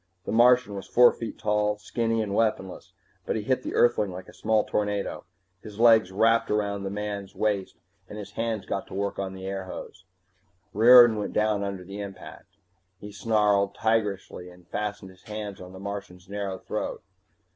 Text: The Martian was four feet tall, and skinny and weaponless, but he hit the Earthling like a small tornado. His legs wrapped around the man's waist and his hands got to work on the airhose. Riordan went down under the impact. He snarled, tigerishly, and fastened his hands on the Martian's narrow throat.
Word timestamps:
The 0.25 0.31
Martian 0.31 0.73
was 0.73 0.87
four 0.87 1.13
feet 1.13 1.37
tall, 1.37 1.73
and 1.73 1.79
skinny 1.79 2.23
and 2.23 2.33
weaponless, 2.33 2.91
but 3.27 3.35
he 3.35 3.43
hit 3.43 3.61
the 3.61 3.75
Earthling 3.75 4.11
like 4.11 4.27
a 4.27 4.33
small 4.33 4.63
tornado. 4.63 5.25
His 5.61 5.77
legs 5.77 6.11
wrapped 6.11 6.49
around 6.49 6.81
the 6.81 6.89
man's 6.89 7.35
waist 7.35 7.77
and 8.09 8.17
his 8.17 8.31
hands 8.31 8.65
got 8.65 8.87
to 8.87 8.95
work 8.95 9.19
on 9.19 9.35
the 9.35 9.43
airhose. 9.43 10.05
Riordan 10.73 11.17
went 11.19 11.33
down 11.33 11.63
under 11.63 11.83
the 11.83 12.01
impact. 12.01 12.55
He 12.99 13.11
snarled, 13.11 13.75
tigerishly, 13.75 14.49
and 14.49 14.67
fastened 14.67 15.11
his 15.11 15.21
hands 15.25 15.61
on 15.61 15.71
the 15.71 15.79
Martian's 15.79 16.27
narrow 16.27 16.57
throat. 16.57 17.03